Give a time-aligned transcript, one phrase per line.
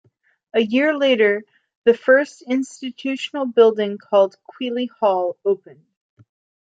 [0.55, 1.43] A year later
[1.83, 5.85] the first institutional building called Quealy Hall opened.